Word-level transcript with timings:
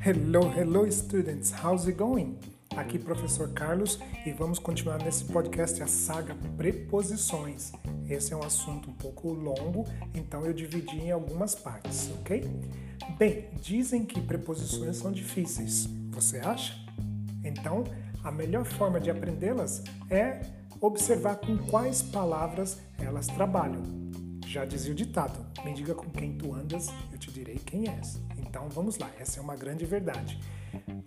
Hello, 0.00 0.48
hello 0.56 0.88
students, 0.90 1.50
how's 1.50 1.88
it 1.88 1.98
going? 1.98 2.38
Aqui 2.76 3.00
professor 3.00 3.48
Carlos 3.48 3.98
e 4.24 4.30
vamos 4.30 4.60
continuar 4.60 5.02
nesse 5.02 5.24
podcast 5.24 5.82
a 5.82 5.88
saga 5.88 6.36
preposições. 6.56 7.72
Esse 8.08 8.32
é 8.32 8.36
um 8.36 8.44
assunto 8.44 8.90
um 8.90 8.92
pouco 8.92 9.32
longo, 9.32 9.84
então 10.14 10.46
eu 10.46 10.52
dividi 10.52 10.98
em 10.98 11.10
algumas 11.10 11.56
partes, 11.56 12.08
ok? 12.20 12.48
Bem, 13.18 13.48
dizem 13.60 14.04
que 14.04 14.20
preposições 14.20 14.98
são 14.98 15.10
difíceis. 15.10 15.88
Você 16.10 16.38
acha? 16.38 16.78
Então, 17.42 17.82
a 18.22 18.30
melhor 18.30 18.64
forma 18.64 19.00
de 19.00 19.10
aprendê-las 19.10 19.82
é 20.08 20.42
observar 20.80 21.36
com 21.36 21.58
quais 21.58 22.02
palavras 22.02 22.78
elas 23.00 23.26
trabalham. 23.26 24.09
Já 24.50 24.64
dizia 24.64 24.90
o 24.90 24.94
ditado: 24.96 25.46
me 25.64 25.72
diga 25.72 25.94
com 25.94 26.10
quem 26.10 26.36
tu 26.36 26.52
andas, 26.52 26.88
eu 27.12 27.18
te 27.18 27.30
direi 27.30 27.54
quem 27.54 27.88
és. 27.88 28.20
Então 28.36 28.68
vamos 28.68 28.98
lá, 28.98 29.08
essa 29.16 29.38
é 29.38 29.42
uma 29.42 29.54
grande 29.54 29.84
verdade. 29.86 30.40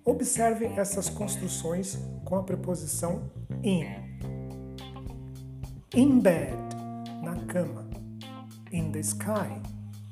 Observe 0.06 0.66
essas 0.66 1.10
construções 1.10 2.00
com 2.24 2.38
a 2.38 2.44
preposição 2.44 3.30
in. 3.62 3.84
In 5.94 6.22
bed, 6.22 6.56
na 7.22 7.36
cama. 7.48 7.86
In 8.72 8.94
the 8.94 9.02
sky, 9.02 9.62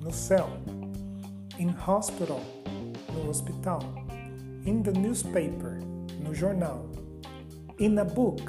no 0.01 0.11
céu. 0.11 0.49
In 1.57 1.69
hospital, 1.87 2.41
no 3.13 3.29
hospital. 3.29 3.79
In 4.65 4.83
the 4.83 4.91
newspaper, 4.91 5.79
no 6.21 6.35
jornal. 6.35 6.85
In 7.79 7.97
a 7.97 8.03
book, 8.03 8.43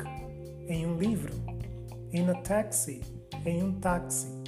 em 0.67 0.87
um 0.87 0.97
livro. 0.97 1.35
In 2.13 2.29
a 2.29 2.35
taxi, 2.43 3.01
em 3.47 3.63
um 3.63 3.75
táxi. 3.75 4.42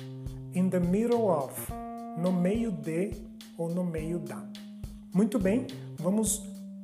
In 0.54 0.70
the 0.70 0.78
middle 0.78 1.28
of, 1.30 1.72
no 2.16 2.30
meio 2.30 2.70
de 2.70 3.12
ou 3.58 3.68
no 3.68 3.84
meio 3.84 4.20
da. 4.20 4.40
Muito 5.12 5.38
bem, 5.38 5.66
vamos 5.98 6.42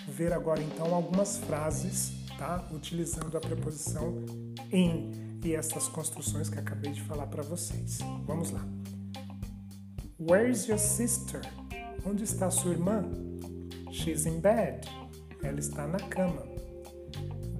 ver 0.08 0.32
agora 0.32 0.60
então 0.60 0.92
algumas 0.92 1.38
frases, 1.38 2.12
tá? 2.36 2.66
Utilizando 2.72 3.36
a 3.36 3.40
preposição 3.40 4.24
in 4.72 5.38
e 5.44 5.54
essas 5.54 5.88
construções 5.88 6.50
que 6.50 6.58
acabei 6.58 6.92
de 6.92 7.00
falar 7.02 7.28
para 7.28 7.42
vocês. 7.42 7.98
Vamos 8.26 8.50
lá. 8.50 8.66
Where's 10.18 10.66
your 10.66 10.78
sister? 10.78 11.40
Onde 12.04 12.24
está 12.24 12.50
sua 12.50 12.72
irmã? 12.72 13.04
She's 13.92 14.26
in 14.26 14.40
bed. 14.40 14.88
Ela 15.42 15.60
está 15.60 15.86
na 15.86 15.98
cama. 15.98 16.42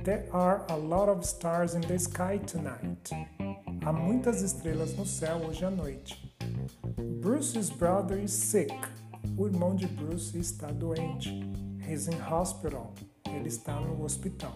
There 0.04 0.28
are 0.32 0.64
a 0.68 0.76
lot 0.76 1.08
of 1.08 1.24
stars 1.24 1.74
in 1.74 1.82
the 1.82 1.98
sky 1.98 2.38
tonight. 2.38 3.10
Há 3.90 3.92
muitas 3.92 4.40
estrelas 4.40 4.96
no 4.96 5.04
céu 5.04 5.38
hoje 5.38 5.64
à 5.64 5.70
noite. 5.70 6.32
Bruce's 7.20 7.70
brother 7.70 8.22
is 8.22 8.30
sick. 8.30 8.72
O 9.36 9.48
irmão 9.48 9.74
de 9.74 9.88
Bruce 9.88 10.38
está 10.38 10.68
doente. 10.70 11.42
He's 11.84 12.06
in 12.06 12.16
hospital. 12.22 12.94
Ele 13.26 13.48
está 13.48 13.80
no 13.80 14.00
hospital. 14.04 14.52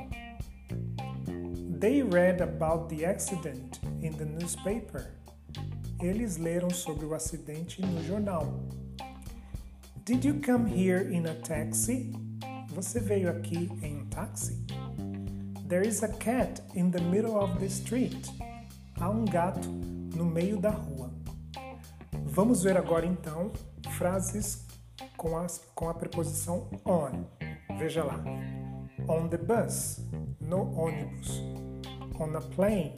They 1.81 2.05
read 2.05 2.41
about 2.41 2.89
the 2.89 3.05
accident 3.05 3.81
in 4.01 4.13
the 4.13 4.25
newspaper. 4.25 5.11
Eles 6.01 6.37
leram 6.37 6.71
sobre 6.71 7.05
o 7.05 7.13
acidente 7.13 7.83
no 7.83 8.05
jornal. 8.05 8.63
Did 10.05 10.25
you 10.25 10.41
come 10.47 10.65
here 10.65 11.13
in 11.13 11.27
a 11.27 11.35
taxi? 11.35 12.13
Você 12.69 13.01
veio 13.01 13.29
aqui 13.29 13.69
em 13.83 13.97
um 13.97 14.07
táxi? 14.07 14.65
There 15.67 15.85
is 15.85 16.05
a 16.05 16.09
cat 16.19 16.63
in 16.77 16.93
the 16.93 17.01
middle 17.01 17.37
of 17.37 17.59
the 17.59 17.67
street. 17.67 18.31
Há 19.01 19.09
um 19.09 19.25
gato 19.25 19.69
no 19.69 20.25
meio 20.25 20.59
da 20.59 20.71
rua. 20.71 21.11
Vamos 22.27 22.63
ver 22.63 22.77
agora 22.77 23.07
então 23.07 23.53
frases 23.91 24.67
com, 25.17 25.37
as, 25.37 25.59
com 25.75 25.89
a 25.89 25.95
preposição 25.95 26.69
on. 26.85 27.25
Veja 27.79 28.05
lá. 28.05 28.23
On 29.09 29.29
the 29.29 29.37
bus, 29.37 30.01
no 30.41 30.73
ônibus. 30.75 31.43
On 32.19 32.37
a 32.37 32.41
plane, 32.41 32.95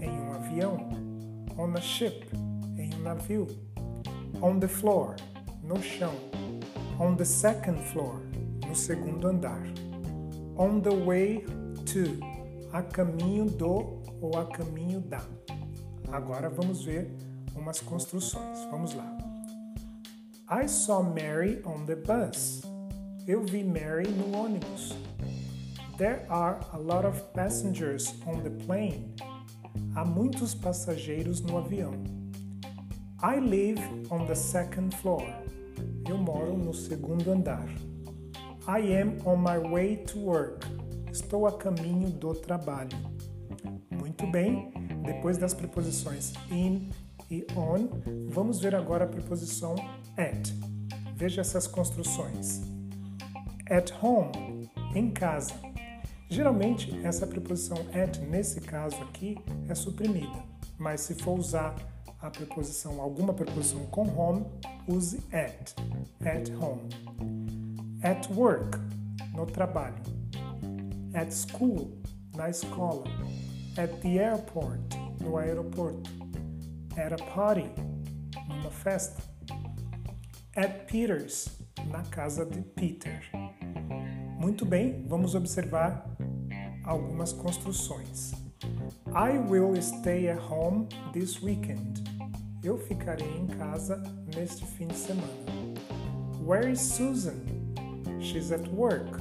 em 0.00 0.10
um 0.10 0.32
avião. 0.32 0.88
On 1.58 1.72
a 1.76 1.80
ship, 1.80 2.26
em 2.76 2.94
um 2.94 3.02
navio. 3.02 3.46
On 4.42 4.58
the 4.58 4.68
floor, 4.68 5.16
no 5.62 5.80
chão. 5.82 6.14
On 6.98 7.14
the 7.14 7.24
second 7.24 7.78
floor, 7.92 8.20
no 8.66 8.74
segundo 8.74 9.28
andar. 9.28 9.62
On 10.56 10.80
the 10.80 10.94
way 10.94 11.44
to, 11.86 12.18
a 12.74 12.82
caminho 12.82 13.44
do 13.44 14.02
ou 14.20 14.36
a 14.36 14.46
caminho 14.46 15.00
da. 15.00 15.22
Agora 16.10 16.50
vamos 16.50 16.84
ver 16.84 17.08
umas 17.54 17.78
construções. 17.78 18.58
Vamos 18.68 18.94
lá. 18.94 19.16
I 20.50 20.66
saw 20.66 21.00
Mary 21.00 21.62
on 21.64 21.86
the 21.86 21.94
bus. 21.94 22.62
Eu 23.28 23.44
vi 23.44 23.62
Mary 23.62 24.08
no 24.08 24.36
ônibus. 24.36 24.92
There 25.98 26.26
are 26.28 26.58
a 26.72 26.78
lot 26.78 27.06
of 27.06 27.22
passengers 27.32 28.12
on 28.26 28.42
the 28.42 28.50
plane. 28.66 29.14
Há 29.94 30.04
muitos 30.04 30.52
passageiros 30.52 31.40
no 31.42 31.58
avião. 31.58 31.92
I 33.22 33.38
live 33.38 33.80
on 34.10 34.26
the 34.26 34.34
second 34.34 34.92
floor. 34.96 35.24
Eu 36.08 36.18
moro 36.18 36.58
no 36.58 36.74
segundo 36.74 37.30
andar. 37.30 37.68
I 38.66 38.80
am 39.00 39.16
on 39.24 39.36
my 39.36 39.58
way 39.58 39.98
to 40.06 40.18
work. 40.18 40.73
Estou 41.14 41.46
a 41.46 41.52
caminho 41.52 42.10
do 42.10 42.34
trabalho. 42.34 42.98
Muito 43.88 44.26
bem, 44.26 44.72
depois 45.04 45.38
das 45.38 45.54
preposições 45.54 46.32
in 46.50 46.90
e 47.30 47.46
on, 47.56 47.88
vamos 48.30 48.58
ver 48.58 48.74
agora 48.74 49.04
a 49.04 49.06
preposição 49.06 49.76
at. 50.16 50.52
Veja 51.14 51.40
essas 51.40 51.68
construções. 51.68 52.62
At 53.70 53.92
home, 54.02 54.68
em 54.92 55.08
casa. 55.12 55.54
Geralmente, 56.28 56.92
essa 57.06 57.28
preposição 57.28 57.76
at, 57.92 58.18
nesse 58.18 58.60
caso 58.60 59.00
aqui, 59.02 59.38
é 59.68 59.74
suprimida. 59.76 60.42
Mas 60.76 61.02
se 61.02 61.14
for 61.14 61.38
usar 61.38 61.76
a 62.20 62.28
preposição, 62.28 63.00
alguma 63.00 63.32
preposição 63.32 63.86
com 63.86 64.02
home, 64.18 64.44
use 64.88 65.22
at. 65.32 65.76
At 66.26 66.50
home. 66.60 66.88
At 68.02 68.28
work, 68.34 68.76
no 69.32 69.46
trabalho. 69.46 70.23
At 71.14 71.32
school, 71.32 71.96
na 72.34 72.48
escola. 72.48 73.04
At 73.78 74.00
the 74.02 74.18
airport, 74.18 74.80
no 75.20 75.38
aeroporto. 75.38 76.10
At 76.96 77.12
a 77.12 77.24
party, 77.24 77.70
numa 78.48 78.70
festa. 78.70 79.22
At 80.56 80.86
Peter's, 80.88 81.48
na 81.90 82.02
casa 82.10 82.44
de 82.44 82.62
Peter. 82.62 83.20
Muito 84.38 84.64
bem, 84.64 85.04
vamos 85.08 85.34
observar 85.34 86.04
algumas 86.84 87.32
construções. 87.32 88.32
I 89.14 89.38
will 89.38 89.80
stay 89.80 90.28
at 90.28 90.38
home 90.38 90.88
this 91.12 91.40
weekend. 91.40 92.02
Eu 92.62 92.76
ficarei 92.76 93.36
em 93.36 93.46
casa 93.46 94.02
neste 94.34 94.66
fim 94.66 94.88
de 94.88 94.96
semana. 94.96 95.28
Where 96.44 96.70
is 96.70 96.80
Susan? 96.80 97.40
She's 98.20 98.50
at 98.50 98.66
work. 98.68 99.20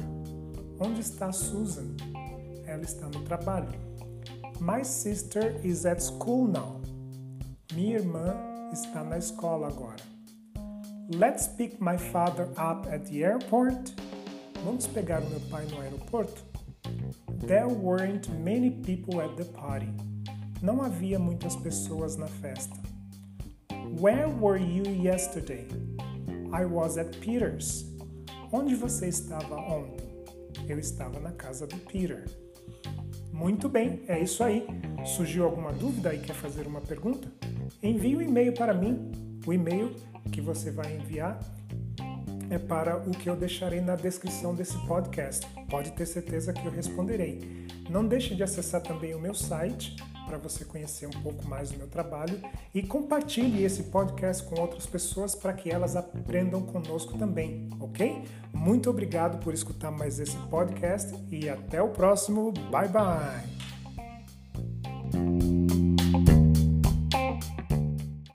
Onde 0.80 1.02
está 1.02 1.32
Susan? 1.32 1.96
Ela 2.66 2.84
está 2.84 3.08
no 3.08 3.22
trabalho. 3.24 3.70
My 4.60 4.84
sister 4.84 5.60
is 5.64 5.86
at 5.86 6.02
school 6.02 6.48
now. 6.48 6.82
Minha 7.74 8.00
irmã 8.00 8.36
está 8.72 9.04
na 9.04 9.18
escola 9.18 9.68
agora. 9.68 10.02
Let's 11.10 11.48
pick 11.48 11.82
my 11.82 11.98
father 11.98 12.48
up 12.58 12.88
at 12.88 13.06
the 13.06 13.24
airport. 13.24 13.94
Vamos 14.64 14.88
pegar 14.88 15.22
o 15.22 15.30
meu 15.30 15.40
pai 15.50 15.66
no 15.66 15.82
aeroporto? 15.82 16.42
There 17.46 17.68
weren't 17.68 18.30
many 18.30 18.72
people 18.72 19.22
at 19.22 19.36
the 19.36 19.46
party. 19.46 19.90
Não 20.62 20.82
havia 20.82 21.20
muitas 21.20 21.56
pessoas 21.58 22.16
na 22.16 22.28
festa. 22.28 22.80
Where 24.00 24.30
were 24.30 24.58
you 24.58 24.84
yesterday? 24.90 25.68
I 26.54 26.66
was 26.66 26.98
at 26.98 27.18
Peter's. 27.20 27.86
Onde 28.52 28.76
você 28.76 29.08
estava 29.08 29.56
ontem? 29.56 30.13
Eu 30.68 30.80
estava 30.80 31.20
na 31.20 31.32
casa 31.32 31.68
do 31.68 31.78
Peter. 31.78 32.26
Muito 33.32 33.68
bem, 33.68 34.04
é 34.08 34.20
isso 34.20 34.44
aí. 34.44 34.66
Surgiu 35.06 35.44
alguma 35.44 35.72
dúvida 35.72 36.14
e 36.14 36.20
quer 36.20 36.36
fazer 36.36 36.68
uma 36.68 36.82
pergunta? 36.82 37.32
Envie 37.82 38.16
um 38.16 38.22
e-mail 38.22 38.54
para 38.54 38.74
mim. 38.74 39.12
O 39.46 39.52
e-mail 39.52 39.94
que 40.32 40.40
você 40.40 40.72
vai 40.72 40.96
enviar 40.96 41.40
é 42.50 42.58
para 42.58 42.98
o 42.98 43.12
que 43.12 43.30
eu 43.30 43.36
deixarei 43.36 43.82
na 43.82 43.96
descrição 43.96 44.54
desse 44.54 44.78
podcast. 44.86 45.46
Pode 45.70 45.92
ter 45.92 46.06
certeza 46.06 46.54
que 46.54 46.66
eu 46.66 46.72
responderei. 46.72 47.66
Não 47.90 48.06
deixe 48.06 48.36
de 48.36 48.44
acessar 48.44 48.82
também 48.82 49.14
o 49.14 49.20
meu 49.20 49.34
site 49.34 49.96
para 50.34 50.50
você 50.50 50.66
conhecer 50.66 51.06
um 51.06 51.22
pouco 51.22 51.48
mais 51.48 51.70
do 51.70 51.78
meu 51.78 51.88
trabalho 51.88 52.40
e 52.74 52.82
compartilhe 52.82 53.64
esse 53.64 53.84
podcast 53.84 54.44
com 54.44 54.60
outras 54.60 54.86
pessoas 54.86 55.36
para 55.36 55.54
que 55.54 55.70
elas 55.70 55.96
aprendam 55.96 56.62
conosco 56.62 57.18
também, 57.18 57.70
ok? 57.80 58.24
Muito 58.52 58.90
obrigado 58.90 59.44
por 59.44 59.54
escutar 59.54 59.92
mais 59.92 60.20
esse 60.20 60.38
podcast 60.50 61.14
e 61.30 61.48
até 61.48 61.82
o 61.82 61.90
próximo. 61.90 62.52
Bye 62.72 62.90
bye! 62.90 63.73